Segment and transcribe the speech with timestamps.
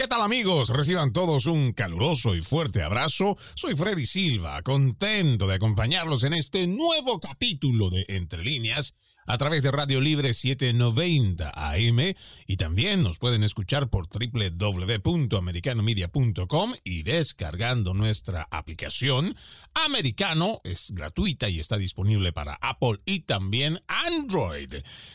[0.00, 0.70] ¿Qué tal amigos?
[0.70, 3.36] Reciban todos un caluroso y fuerte abrazo.
[3.54, 8.94] Soy Freddy Silva, contento de acompañarlos en este nuevo capítulo de Entre líneas
[9.26, 12.00] a través de Radio Libre 790 AM
[12.46, 19.34] y también nos pueden escuchar por www.americanomedia.com y descargando nuestra aplicación.
[19.74, 24.74] Americano es gratuita y está disponible para Apple y también Android.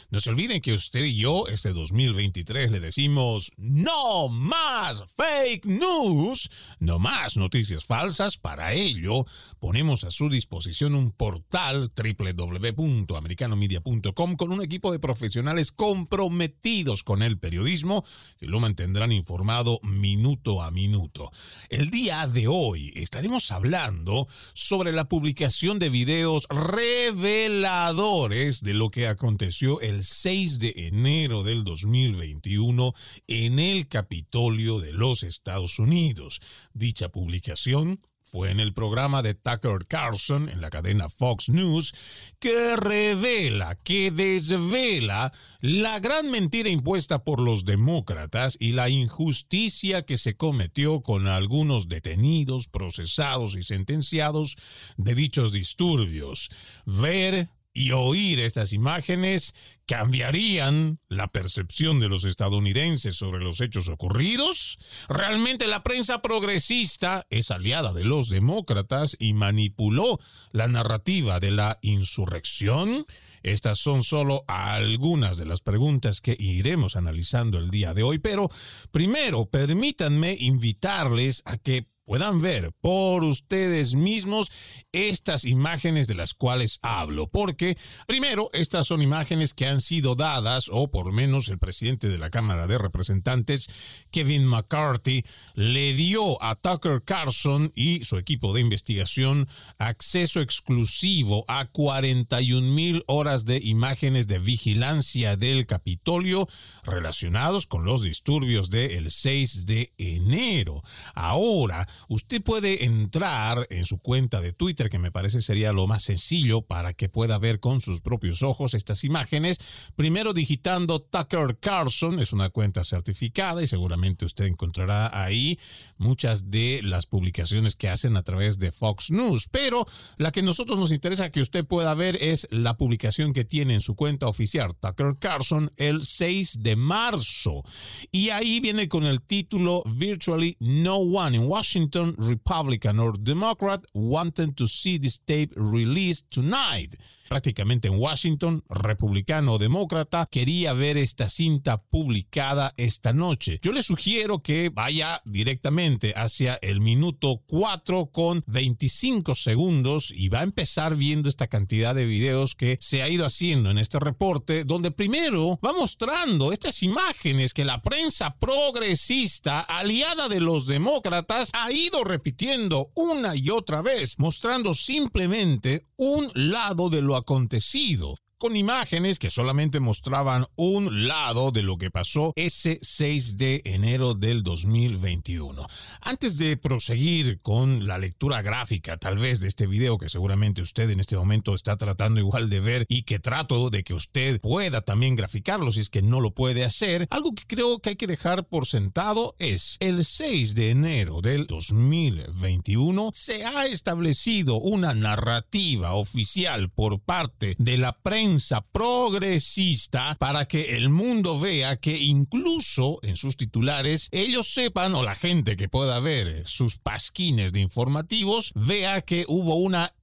[0.09, 6.49] No se olviden que usted y yo este 2023 le decimos no más fake news,
[6.79, 8.37] no más noticias falsas.
[8.37, 9.25] Para ello
[9.59, 17.39] ponemos a su disposición un portal www.americanomedia.com con un equipo de profesionales comprometidos con el
[17.39, 18.03] periodismo
[18.37, 21.31] que lo mantendrán informado minuto a minuto.
[21.69, 29.07] El día de hoy estaremos hablando sobre la publicación de videos reveladores de lo que
[29.07, 32.93] aconteció el 6 de enero del 2021
[33.27, 36.41] en el Capitolio de los Estados Unidos.
[36.73, 37.99] Dicha publicación
[38.31, 41.93] fue en el programa de Tucker Carlson en la cadena Fox News
[42.39, 50.17] que revela, que desvela la gran mentira impuesta por los demócratas y la injusticia que
[50.17, 54.57] se cometió con algunos detenidos, procesados y sentenciados
[54.97, 56.49] de dichos disturbios.
[56.85, 59.53] Ver y oír estas imágenes
[59.85, 64.79] cambiarían la percepción de los estadounidenses sobre los hechos ocurridos?
[65.09, 70.19] ¿Realmente la prensa progresista es aliada de los demócratas y manipuló
[70.51, 73.05] la narrativa de la insurrección?
[73.43, 78.49] Estas son solo algunas de las preguntas que iremos analizando el día de hoy, pero
[78.91, 84.51] primero permítanme invitarles a que puedan ver por ustedes mismos
[84.91, 90.69] estas imágenes de las cuales hablo, porque primero, estas son imágenes que han sido dadas,
[90.71, 93.67] o por menos el presidente de la Cámara de Representantes,
[94.11, 101.65] Kevin McCarthy, le dio a Tucker Carlson y su equipo de investigación acceso exclusivo a
[101.65, 106.47] 41 mil horas de imágenes de vigilancia del Capitolio
[106.83, 110.81] relacionados con los disturbios del 6 de enero.
[111.13, 116.03] Ahora, usted puede entrar en su cuenta de Twitter, que me parece sería lo más
[116.03, 119.59] sencillo para que pueda ver con sus propios ojos estas imágenes.
[119.95, 125.59] Primero digitando Tucker Carlson, es una cuenta certificada y seguramente usted encontrará ahí
[125.97, 129.47] muchas de las publicaciones que hacen a través de Fox News.
[129.49, 129.85] Pero
[130.17, 133.81] la que nosotros nos interesa que usted pueda ver es la publicación que tiene en
[133.81, 137.63] su cuenta oficial Tucker Carlson el 6 de marzo.
[138.11, 141.84] Y ahí viene con el título Virtually No One in Washington
[142.17, 146.95] Republican or Democrat, wanting to see this tape released tonight
[147.27, 153.59] prácticamente en Washington, republicano o demócrata, quería ver esta cinta publicada esta noche.
[153.61, 160.39] Yo le sugiero que vaya directamente hacia el minuto 4 con 25 segundos y va
[160.39, 164.63] a empezar viendo esta cantidad de videos que se ha ido haciendo en este reporte,
[164.63, 171.71] donde primero va mostrando estas imágenes que la prensa progresista, aliada de los demócratas, ha
[171.75, 179.17] ido repitiendo una y otra vez, mostrando simplemente un lado de lo acontecido con imágenes
[179.17, 185.65] que solamente mostraban un lado de lo que pasó ese 6 de enero del 2021.
[186.01, 190.89] Antes de proseguir con la lectura gráfica tal vez de este video que seguramente usted
[190.89, 194.81] en este momento está tratando igual de ver y que trato de que usted pueda
[194.81, 198.07] también graficarlo si es que no lo puede hacer, algo que creo que hay que
[198.07, 205.93] dejar por sentado es el 6 de enero del 2021 se ha establecido una narrativa
[205.93, 208.24] oficial por parte de la prensa
[208.71, 215.15] progresista para que el mundo vea que incluso en sus titulares ellos sepan o la
[215.15, 219.93] gente que pueda ver sus pasquines de informativos vea que hubo una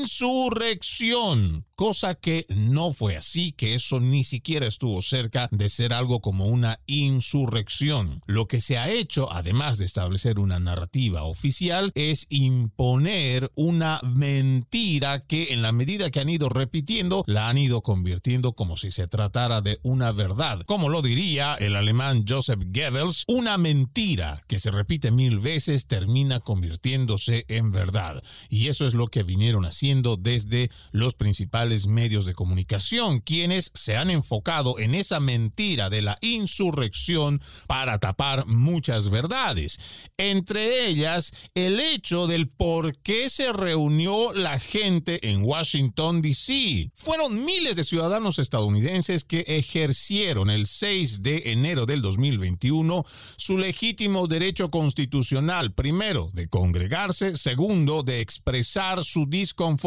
[0.00, 6.20] insurrección, cosa que no fue así, que eso ni siquiera estuvo cerca de ser algo
[6.20, 8.22] como una insurrección.
[8.26, 15.26] Lo que se ha hecho, además de establecer una narrativa oficial, es imponer una mentira
[15.26, 19.06] que en la medida que han ido repitiendo, la han ido convirtiendo como si se
[19.06, 20.62] tratara de una verdad.
[20.62, 26.40] Como lo diría el alemán Joseph Goebbels, una mentira que se repite mil veces termina
[26.40, 28.22] convirtiéndose en verdad.
[28.48, 33.96] Y eso es lo que vinieron haciendo desde los principales medios de comunicación, quienes se
[33.96, 39.80] han enfocado en esa mentira de la insurrección para tapar muchas verdades.
[40.16, 46.92] Entre ellas, el hecho del por qué se reunió la gente en Washington, D.C.
[46.94, 53.04] Fueron miles de ciudadanos estadounidenses que ejercieron el 6 de enero del 2021
[53.36, 59.79] su legítimo derecho constitucional, primero, de congregarse, segundo, de expresar su disconformidad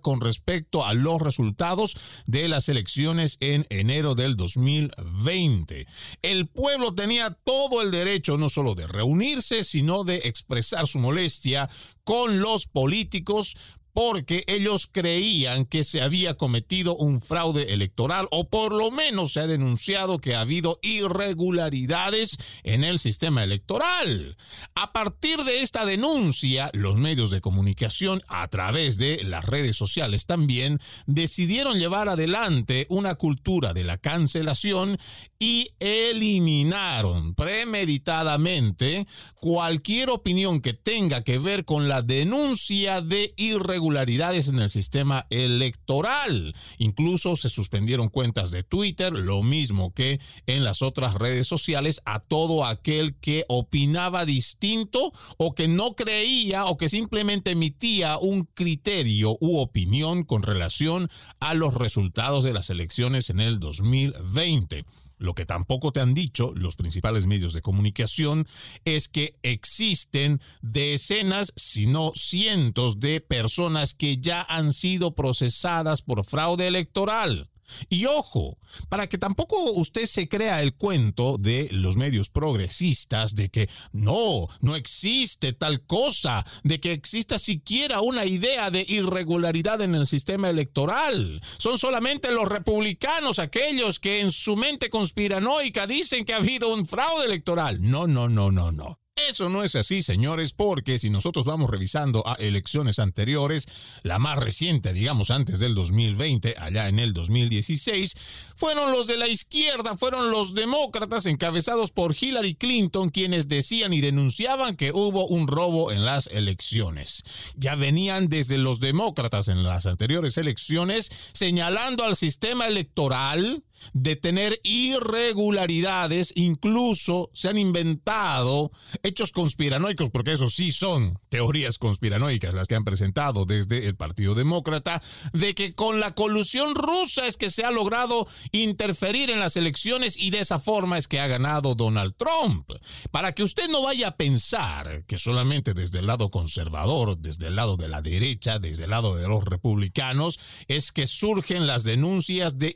[0.00, 1.94] con respecto a los resultados
[2.26, 5.86] de las elecciones en enero del 2020.
[6.22, 11.68] El pueblo tenía todo el derecho no solo de reunirse, sino de expresar su molestia
[12.04, 13.56] con los políticos
[13.96, 19.40] porque ellos creían que se había cometido un fraude electoral o por lo menos se
[19.40, 24.36] ha denunciado que ha habido irregularidades en el sistema electoral.
[24.74, 30.26] A partir de esta denuncia, los medios de comunicación, a través de las redes sociales
[30.26, 34.98] también, decidieron llevar adelante una cultura de la cancelación
[35.38, 39.06] y eliminaron premeditadamente
[39.36, 46.54] cualquier opinión que tenga que ver con la denuncia de irregularidades en el sistema electoral.
[46.78, 52.20] Incluso se suspendieron cuentas de Twitter, lo mismo que en las otras redes sociales, a
[52.20, 59.38] todo aquel que opinaba distinto o que no creía o que simplemente emitía un criterio
[59.40, 64.84] u opinión con relación a los resultados de las elecciones en el 2020.
[65.18, 68.46] Lo que tampoco te han dicho los principales medios de comunicación
[68.84, 76.24] es que existen decenas, si no cientos de personas que ya han sido procesadas por
[76.24, 77.48] fraude electoral.
[77.88, 78.58] Y ojo,
[78.88, 84.48] para que tampoco usted se crea el cuento de los medios progresistas de que no,
[84.60, 90.50] no existe tal cosa, de que exista siquiera una idea de irregularidad en el sistema
[90.50, 91.40] electoral.
[91.58, 96.86] Son solamente los republicanos aquellos que en su mente conspiranoica dicen que ha habido un
[96.86, 97.78] fraude electoral.
[97.80, 98.98] No, no, no, no, no.
[99.16, 103.66] Eso no es así, señores, porque si nosotros vamos revisando a elecciones anteriores,
[104.02, 108.14] la más reciente, digamos antes del 2020, allá en el 2016,
[108.56, 114.02] fueron los de la izquierda, fueron los demócratas encabezados por Hillary Clinton quienes decían y
[114.02, 117.24] denunciaban que hubo un robo en las elecciones.
[117.56, 124.60] Ya venían desde los demócratas en las anteriores elecciones señalando al sistema electoral de tener
[124.62, 128.70] irregularidades, incluso se han inventado
[129.02, 134.34] hechos conspiranoicos, porque eso sí son teorías conspiranoicas las que han presentado desde el Partido
[134.34, 135.02] Demócrata,
[135.32, 140.16] de que con la colusión rusa es que se ha logrado interferir en las elecciones
[140.18, 142.70] y de esa forma es que ha ganado Donald Trump.
[143.10, 147.56] Para que usted no vaya a pensar que solamente desde el lado conservador, desde el
[147.56, 150.38] lado de la derecha, desde el lado de los republicanos,
[150.68, 152.74] es que surgen las denuncias de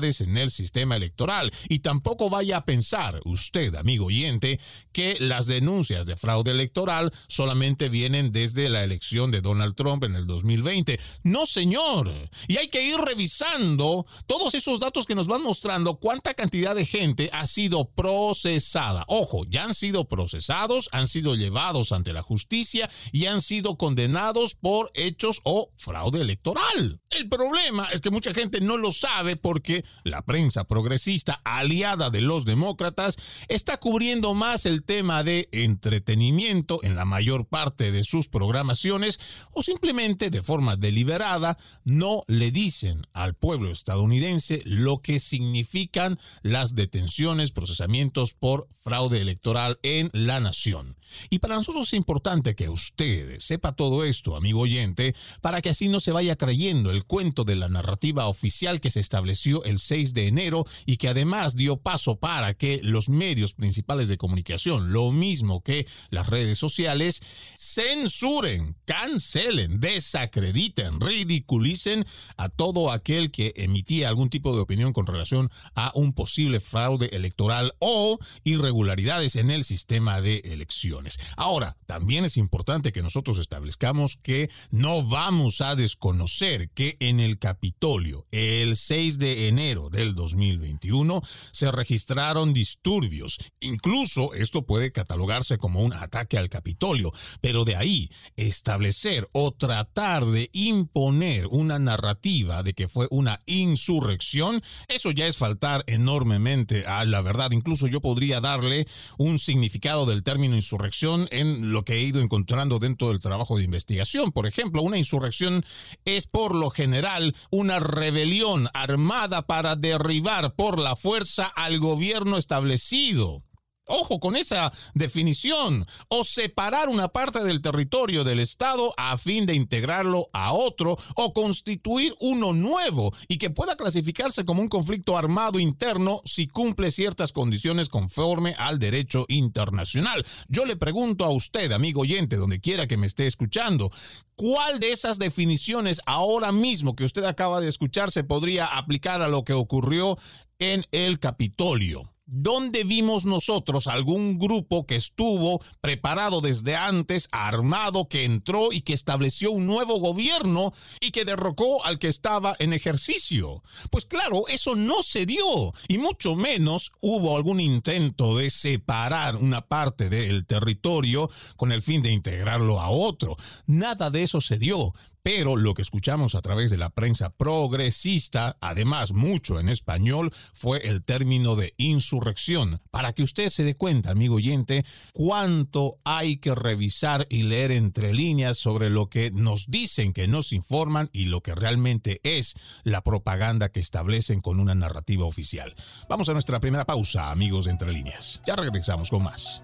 [0.00, 1.52] en el sistema electoral.
[1.68, 4.58] Y tampoco vaya a pensar usted, amigo oyente,
[4.92, 10.16] que las denuncias de fraude electoral solamente vienen desde la elección de Donald Trump en
[10.16, 10.98] el 2020.
[11.24, 12.10] No, señor.
[12.48, 16.86] Y hay que ir revisando todos esos datos que nos van mostrando cuánta cantidad de
[16.86, 19.04] gente ha sido procesada.
[19.08, 24.54] Ojo, ya han sido procesados, han sido llevados ante la justicia y han sido condenados
[24.54, 27.00] por hechos o fraude electoral.
[27.10, 32.20] El problema es que mucha gente no lo sabe porque la prensa progresista aliada de
[32.20, 33.16] los demócratas
[33.48, 39.20] está cubriendo más el tema de entretenimiento en la mayor parte de sus programaciones
[39.52, 46.74] o simplemente de forma deliberada no le dicen al pueblo estadounidense lo que significan las
[46.74, 50.96] detenciones, procesamientos por fraude electoral en la nación.
[51.30, 55.88] Y para nosotros es importante que usted sepa todo esto, amigo oyente, para que así
[55.88, 60.14] no se vaya creyendo el cuento de la narrativa oficial que se estableció el 6
[60.14, 65.10] de enero y que además dio paso para que los medios principales de comunicación, lo
[65.10, 67.20] mismo que las redes sociales,
[67.58, 72.04] censuren, cancelen, desacrediten, ridiculicen
[72.36, 77.08] a todo aquel que emitía algún tipo de opinión con relación a un posible fraude
[77.12, 80.92] electoral o irregularidades en el sistema de elección.
[81.36, 87.38] Ahora, también es importante que nosotros establezcamos que no vamos a desconocer que en el
[87.38, 93.38] Capitolio, el 6 de enero, enero del 2021 se registraron disturbios.
[93.60, 100.26] Incluso esto puede catalogarse como un ataque al Capitolio, pero de ahí establecer o tratar
[100.26, 107.04] de imponer una narrativa de que fue una insurrección, eso ya es faltar enormemente a
[107.04, 107.52] la verdad.
[107.52, 108.86] Incluso yo podría darle
[109.18, 113.64] un significado del término insurrección en lo que he ido encontrando dentro del trabajo de
[113.64, 114.32] investigación.
[114.32, 115.64] Por ejemplo, una insurrección
[116.04, 123.44] es por lo general una rebelión armada para derribar por la fuerza al gobierno establecido.
[123.86, 125.84] Ojo con esa definición.
[126.08, 131.32] O separar una parte del territorio del Estado a fin de integrarlo a otro o
[131.32, 137.32] constituir uno nuevo y que pueda clasificarse como un conflicto armado interno si cumple ciertas
[137.32, 140.24] condiciones conforme al derecho internacional.
[140.48, 143.90] Yo le pregunto a usted, amigo oyente, donde quiera que me esté escuchando,
[144.34, 149.28] ¿Cuál de esas definiciones ahora mismo que usted acaba de escuchar se podría aplicar a
[149.28, 150.18] lo que ocurrió
[150.58, 152.11] en el Capitolio?
[152.34, 158.94] ¿Dónde vimos nosotros algún grupo que estuvo preparado desde antes, armado, que entró y que
[158.94, 160.72] estableció un nuevo gobierno
[161.02, 163.62] y que derrocó al que estaba en ejercicio?
[163.90, 169.66] Pues claro, eso no se dio y mucho menos hubo algún intento de separar una
[169.66, 173.36] parte del territorio con el fin de integrarlo a otro.
[173.66, 174.94] Nada de eso se dio.
[175.22, 180.88] Pero lo que escuchamos a través de la prensa progresista, además mucho en español, fue
[180.88, 182.80] el término de insurrección.
[182.90, 188.12] Para que usted se dé cuenta, amigo oyente, cuánto hay que revisar y leer entre
[188.12, 193.02] líneas sobre lo que nos dicen que nos informan y lo que realmente es la
[193.02, 195.74] propaganda que establecen con una narrativa oficial.
[196.08, 198.42] Vamos a nuestra primera pausa, amigos de entre líneas.
[198.44, 199.62] Ya regresamos con más.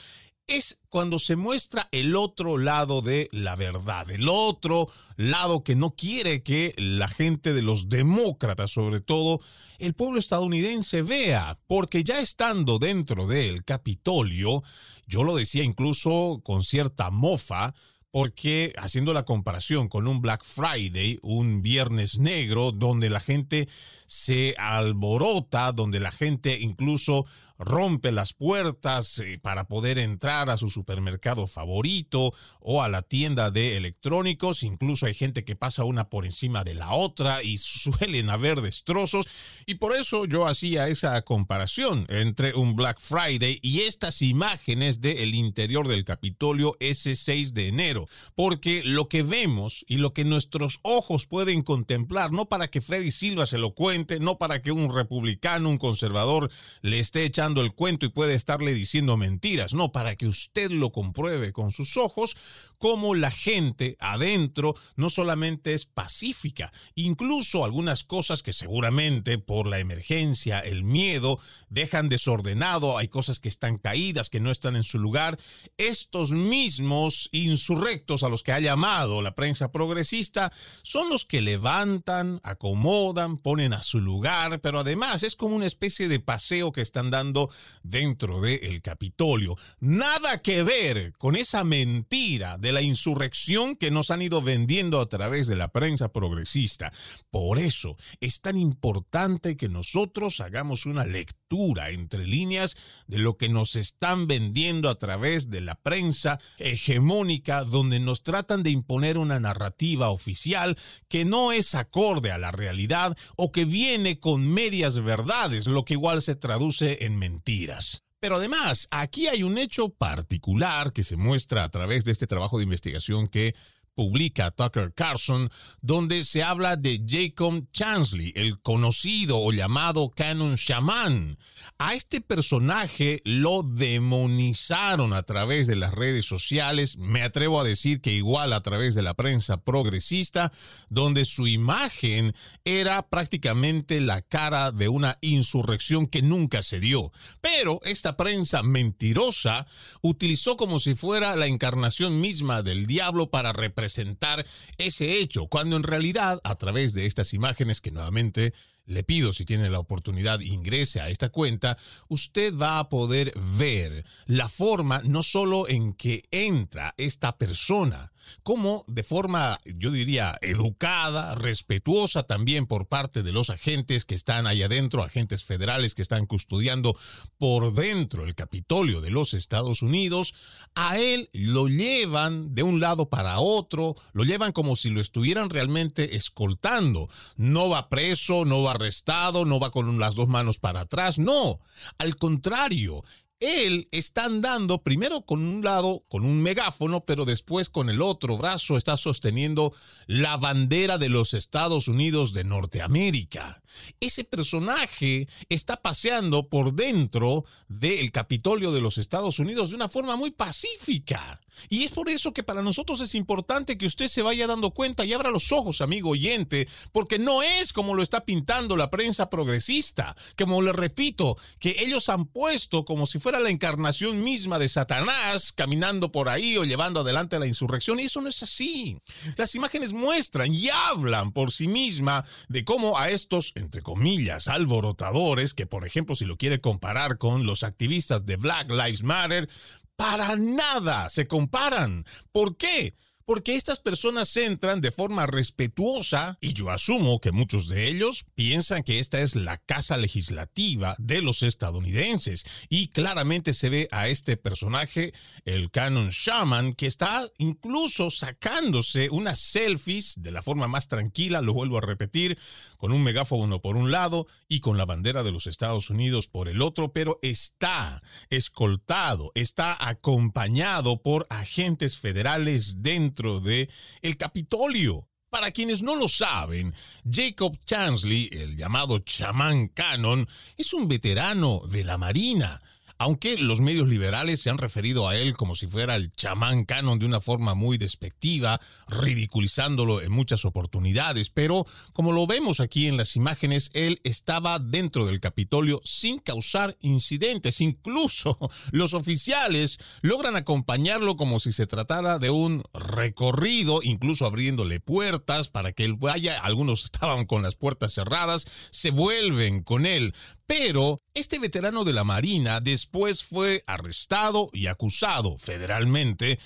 [0.47, 5.95] es cuando se muestra el otro lado de la verdad, el otro lado que no
[5.95, 9.41] quiere que la gente de los demócratas, sobre todo
[9.79, 14.63] el pueblo estadounidense, vea, porque ya estando dentro del Capitolio,
[15.07, 17.75] yo lo decía incluso con cierta mofa,
[18.13, 23.69] porque haciendo la comparación con un Black Friday, un viernes negro, donde la gente
[24.07, 27.25] se alborota, donde la gente incluso
[27.65, 33.51] rompe las puertas eh, para poder entrar a su supermercado favorito o a la tienda
[33.51, 34.63] de electrónicos.
[34.63, 39.27] Incluso hay gente que pasa una por encima de la otra y suelen haber destrozos.
[39.67, 45.35] Y por eso yo hacía esa comparación entre un Black Friday y estas imágenes del
[45.35, 48.07] interior del Capitolio ese 6 de enero.
[48.35, 53.11] Porque lo que vemos y lo que nuestros ojos pueden contemplar, no para que Freddy
[53.11, 56.51] Silva se lo cuente, no para que un republicano, un conservador
[56.81, 60.91] le esté echando el cuento y puede estarle diciendo mentiras, no, para que usted lo
[60.91, 62.37] compruebe con sus ojos,
[62.79, 69.79] como la gente adentro no solamente es pacífica, incluso algunas cosas que seguramente por la
[69.79, 74.99] emergencia, el miedo, dejan desordenado, hay cosas que están caídas, que no están en su
[74.99, 75.39] lugar,
[75.77, 82.41] estos mismos insurrectos a los que ha llamado la prensa progresista son los que levantan,
[82.43, 87.11] acomodan, ponen a su lugar, pero además es como una especie de paseo que están
[87.11, 87.42] dando
[87.83, 89.57] dentro del Capitolio.
[89.81, 95.09] Nada que ver con esa mentira de la insurrección que nos han ido vendiendo a
[95.09, 96.93] través de la prensa progresista.
[97.31, 101.42] Por eso es tan importante que nosotros hagamos una lectura
[101.91, 108.01] entre líneas de lo que nos están vendiendo a través de la prensa hegemónica, donde
[108.01, 110.79] nos tratan de imponer una narrativa oficial
[111.09, 115.95] que no es acorde a la realidad o que viene con medias verdades, lo que
[115.95, 118.03] igual se traduce en mentiras.
[118.19, 122.57] Pero además, aquí hay un hecho particular que se muestra a través de este trabajo
[122.57, 123.55] de investigación que
[123.95, 131.39] publica Tucker Carlson, donde se habla de Jacob Chansley, el conocido o llamado Canon Shaman.
[131.79, 138.01] A este personaje lo demonizaron a través de las redes sociales, me atrevo a decir
[138.01, 140.53] que igual a través de la prensa progresista,
[140.89, 142.35] donde su imagen
[142.65, 147.13] era prácticamente la cara de una insurrección que nunca se dio.
[147.41, 149.67] Pero esta prensa mentirosa
[150.01, 154.47] utilizó como si fuera la encarnación misma del diablo para representar presentar
[154.79, 158.55] ese hecho, cuando en realidad a través de estas imágenes que nuevamente
[158.87, 164.05] le pido si tiene la oportunidad ingrese a esta cuenta, usted va a poder ver
[164.27, 168.13] la forma no solo en que entra esta persona,
[168.43, 174.47] como de forma, yo diría, educada, respetuosa también por parte de los agentes que están
[174.47, 176.97] ahí adentro, agentes federales que están custodiando
[177.39, 180.35] por dentro el Capitolio de los Estados Unidos,
[180.75, 185.51] a él lo llevan de un lado para otro, lo llevan como si lo estuvieran
[185.51, 187.09] realmente escoltando.
[187.37, 191.61] No va preso, no va arrestado, no va con las dos manos para atrás, no,
[191.99, 193.03] al contrario,
[193.43, 198.39] él está andando primero con un lado con un megáfono, pero después con el otro
[198.39, 199.75] brazo está sosteniendo
[200.07, 203.61] la bandera de los Estados Unidos de Norteamérica.
[203.99, 210.15] Ese personaje está paseando por dentro del Capitolio de los Estados Unidos de una forma
[210.15, 211.41] muy pacífica.
[211.69, 215.05] Y es por eso que para nosotros es importante que usted se vaya dando cuenta
[215.05, 219.31] y abra los ojos, amigo oyente, porque no es como lo está pintando la prensa
[219.31, 224.69] progresista, como le repito, que ellos han puesto como si fuera la encarnación misma de
[224.69, 228.99] Satanás caminando por ahí o llevando adelante la insurrección, y eso no es así.
[229.37, 235.55] Las imágenes muestran y hablan por sí misma de cómo a estos, entre comillas, alborotadores,
[235.55, 239.49] que por ejemplo si lo quiere comparar con los activistas de Black Lives Matter,
[239.97, 242.05] para nada se comparan.
[242.33, 242.95] ¿Por qué?
[243.25, 248.83] Porque estas personas entran de forma respetuosa y yo asumo que muchos de ellos piensan
[248.83, 252.45] que esta es la casa legislativa de los estadounidenses.
[252.69, 255.13] Y claramente se ve a este personaje,
[255.45, 261.53] el Canon Shaman, que está incluso sacándose unas selfies de la forma más tranquila, lo
[261.53, 262.39] vuelvo a repetir,
[262.79, 266.49] con un megáfono por un lado y con la bandera de los Estados Unidos por
[266.49, 273.69] el otro, pero está escoltado, está acompañado por agentes federales dentro de
[274.01, 275.09] el Capitolio.
[275.29, 276.75] Para quienes no lo saben,
[277.11, 282.61] Jacob Chansley, el llamado chamán Cannon, es un veterano de la Marina
[283.03, 287.01] aunque los medios liberales se han referido a él como si fuera el chamán canon
[287.01, 292.97] de una forma muy despectiva, ridiculizándolo en muchas oportunidades, pero como lo vemos aquí en
[292.97, 297.61] las imágenes, él estaba dentro del Capitolio sin causar incidentes.
[297.61, 298.39] Incluso
[298.71, 305.73] los oficiales logran acompañarlo como si se tratara de un recorrido, incluso abriéndole puertas para
[305.73, 306.39] que él vaya.
[306.39, 310.15] Algunos estaban con las puertas cerradas, se vuelven con él.
[310.47, 312.61] Pero este veterano de la Marina
[312.93, 316.39] después fue arrestado y acusado federalmente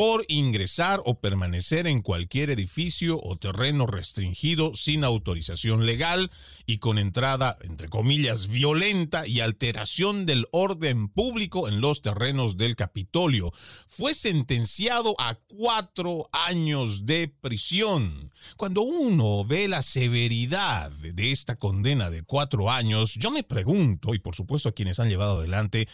[0.00, 6.30] por ingresar o permanecer en cualquier edificio o terreno restringido sin autorización legal
[6.64, 12.76] y con entrada, entre comillas, violenta y alteración del orden público en los terrenos del
[12.76, 13.52] Capitolio.
[13.88, 18.32] Fue sentenciado a cuatro años de prisión.
[18.56, 24.18] Cuando uno ve la severidad de esta condena de cuatro años, yo me pregunto, y
[24.18, 25.86] por supuesto a quienes han llevado adelante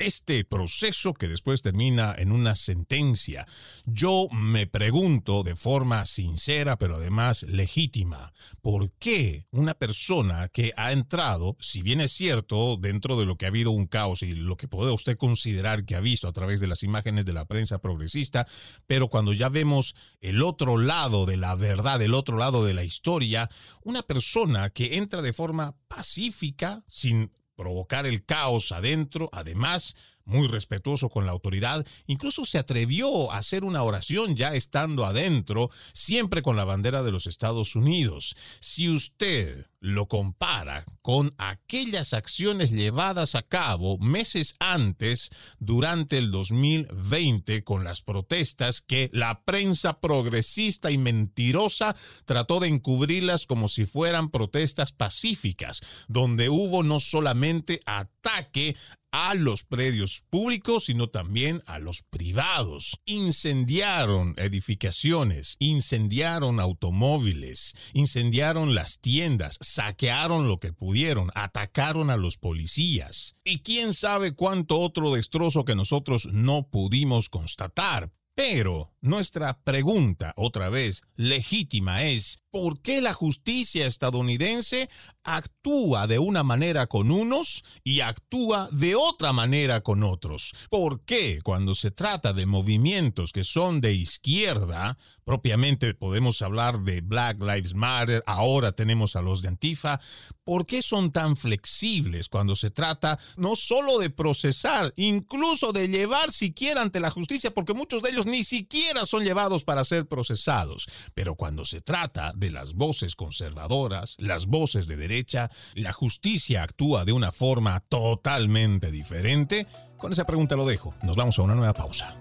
[0.00, 3.46] este proceso que después termina en una sentencia,
[3.84, 10.92] yo me pregunto de forma sincera, pero además legítima, ¿por qué una persona que ha
[10.92, 14.56] entrado, si bien es cierto, dentro de lo que ha habido un caos y lo
[14.56, 17.80] que puede usted considerar que ha visto a través de las imágenes de la prensa
[17.80, 18.46] progresista,
[18.86, 22.84] pero cuando ya vemos el otro lado de la verdad, el otro lado de la
[22.84, 23.48] historia,
[23.82, 31.08] una persona que entra de forma pacífica, sin provocar el caos adentro, además muy respetuoso
[31.08, 36.56] con la autoridad, incluso se atrevió a hacer una oración ya estando adentro, siempre con
[36.56, 38.36] la bandera de los Estados Unidos.
[38.60, 47.64] Si usted lo compara con aquellas acciones llevadas a cabo meses antes, durante el 2020,
[47.64, 54.30] con las protestas que la prensa progresista y mentirosa trató de encubrirlas como si fueran
[54.30, 58.76] protestas pacíficas, donde hubo no solamente ataque
[59.12, 62.98] a los predios públicos, sino también a los privados.
[63.04, 73.36] Incendiaron edificaciones, incendiaron automóviles, incendiaron las tiendas, saquearon lo que pudieron, atacaron a los policías.
[73.44, 78.10] Y quién sabe cuánto otro destrozo que nosotros no pudimos constatar.
[78.34, 84.90] Pero nuestra pregunta, otra vez legítima, es ¿por qué la justicia estadounidense
[85.24, 90.52] actúa de una manera con unos y actúa de otra manera con otros?
[90.68, 97.00] ¿Por qué cuando se trata de movimientos que son de izquierda, propiamente podemos hablar de
[97.00, 99.98] Black Lives Matter, ahora tenemos a los de Antifa,
[100.44, 106.30] ¿por qué son tan flexibles cuando se trata no solo de procesar, incluso de llevar
[106.30, 110.86] siquiera ante la justicia, porque muchos de ellos ni siquiera son llevados para ser procesados,
[111.14, 117.04] pero cuando se trata de las voces conservadoras, las voces de derecha, la justicia actúa
[117.04, 119.68] de una forma totalmente diferente.
[119.96, 120.92] Con esa pregunta lo dejo.
[121.04, 122.16] Nos vamos a una nueva pausa.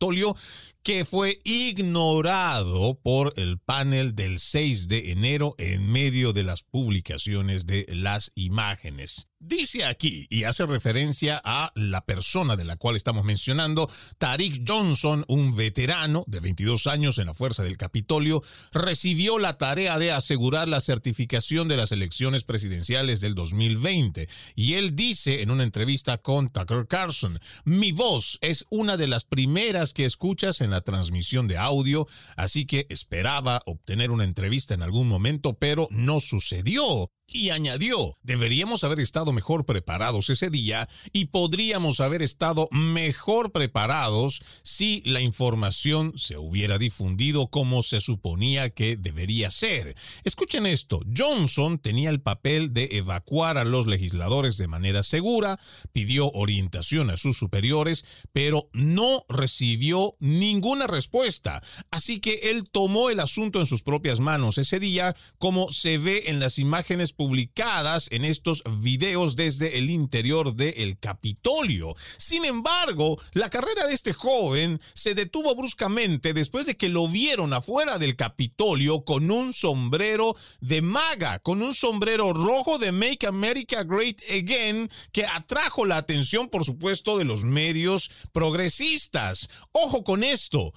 [0.84, 7.66] que fue ignorado por el panel del 6 de enero en medio de las publicaciones
[7.66, 9.28] de las imágenes.
[9.42, 15.24] Dice aquí, y hace referencia a la persona de la cual estamos mencionando, Tariq Johnson,
[15.30, 20.68] un veterano de 22 años en la Fuerza del Capitolio, recibió la tarea de asegurar
[20.68, 24.28] la certificación de las elecciones presidenciales del 2020.
[24.56, 29.24] Y él dice en una entrevista con Tucker Carlson, mi voz es una de las
[29.24, 34.82] primeras que escuchas en la transmisión de audio, así que esperaba obtener una entrevista en
[34.82, 37.10] algún momento, pero no sucedió.
[37.32, 44.42] Y añadió, deberíamos haber estado mejor preparados ese día y podríamos haber estado mejor preparados
[44.64, 49.96] si la información se hubiera difundido como se suponía que debería ser.
[50.24, 55.60] Escuchen esto, Johnson tenía el papel de evacuar a los legisladores de manera segura,
[55.92, 61.62] pidió orientación a sus superiores, pero no recibió ninguna respuesta.
[61.92, 66.24] Así que él tomó el asunto en sus propias manos ese día, como se ve
[66.28, 71.94] en las imágenes publicadas en estos videos desde el interior del Capitolio.
[72.18, 77.52] Sin embargo, la carrera de este joven se detuvo bruscamente después de que lo vieron
[77.52, 83.84] afuera del Capitolio con un sombrero de maga, con un sombrero rojo de Make America
[83.84, 89.50] Great Again que atrajo la atención, por supuesto, de los medios progresistas.
[89.74, 90.72] Ojo con esto.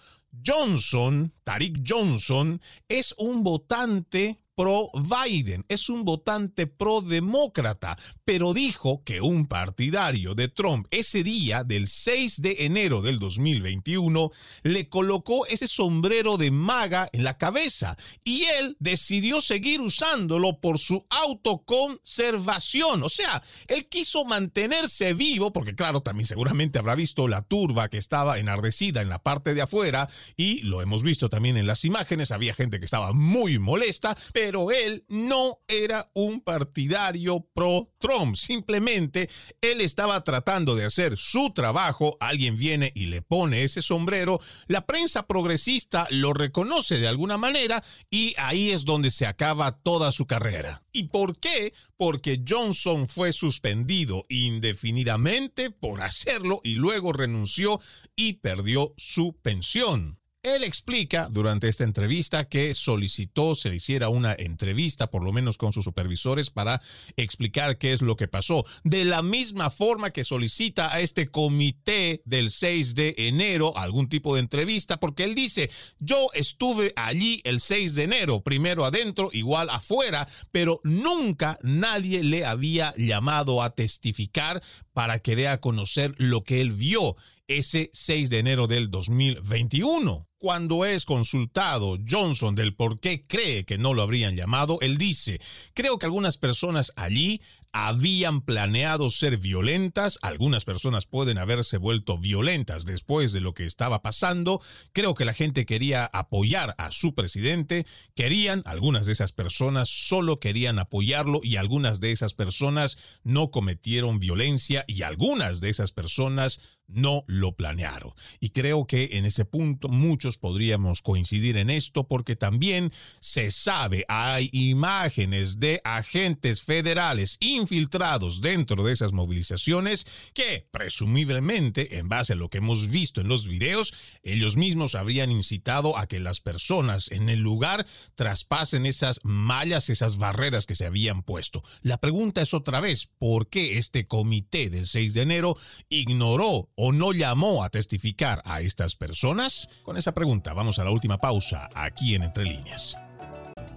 [0.45, 7.97] Johnson, Tariq Johnson, es un votante pro Biden, es un votante pro demócrata,
[8.33, 14.31] pero dijo que un partidario de Trump ese día del 6 de enero del 2021
[14.63, 20.79] le colocó ese sombrero de maga en la cabeza y él decidió seguir usándolo por
[20.79, 27.43] su autoconservación, o sea, él quiso mantenerse vivo porque claro, también seguramente habrá visto la
[27.43, 31.67] turba que estaba enardecida en la parte de afuera y lo hemos visto también en
[31.67, 37.91] las imágenes, había gente que estaba muy molesta, pero él no era un partidario pro
[37.99, 38.22] Trump.
[38.37, 39.29] Simplemente
[39.61, 42.17] él estaba tratando de hacer su trabajo.
[42.21, 44.41] Alguien viene y le pone ese sombrero.
[44.69, 50.13] La prensa progresista lo reconoce de alguna manera y ahí es donde se acaba toda
[50.13, 50.83] su carrera.
[50.93, 51.75] ¿Y por qué?
[51.97, 57.81] Porque Johnson fue suspendido indefinidamente por hacerlo y luego renunció
[58.17, 60.22] y perdió su pensión.
[60.43, 65.57] Él explica durante esta entrevista que solicitó se le hiciera una entrevista, por lo menos
[65.57, 66.83] con sus supervisores, para
[67.17, 68.65] explicar qué es lo que pasó.
[68.83, 74.35] De la misma forma que solicita a este comité del 6 de enero algún tipo
[74.35, 79.71] de entrevista, porque él dice, yo estuve allí el 6 de enero, primero adentro, igual
[79.71, 84.61] afuera, pero nunca nadie le había llamado a testificar
[84.93, 87.15] para que dé a conocer lo que él vio
[87.59, 90.29] ese 6 de enero del 2021.
[90.39, 95.41] Cuando es consultado Johnson del por qué cree que no lo habrían llamado, él dice,
[95.73, 97.41] creo que algunas personas allí
[97.73, 104.03] habían planeado ser violentas, algunas personas pueden haberse vuelto violentas después de lo que estaba
[104.03, 104.61] pasando,
[104.93, 107.87] creo que la gente quería apoyar a su presidente,
[108.17, 114.19] querían, algunas de esas personas solo querían apoyarlo y algunas de esas personas no cometieron
[114.19, 116.61] violencia y algunas de esas personas
[116.95, 118.13] no lo planearon.
[118.41, 124.05] Y creo que en ese punto muchos podríamos coincidir en esto porque también se sabe,
[124.09, 132.37] hay imágenes de agentes federales infiltrados dentro de esas movilizaciones que presumiblemente, en base a
[132.37, 137.11] lo que hemos visto en los videos, ellos mismos habrían incitado a que las personas
[137.11, 141.63] en el lugar traspasen esas mallas, esas barreras que se habían puesto.
[141.83, 145.57] La pregunta es otra vez, ¿por qué este comité del 6 de enero
[145.89, 149.69] ignoró o no llamó a testificar a estas personas?
[149.85, 152.99] Con esa pregunta vamos a la última pausa aquí en Entre Líneas.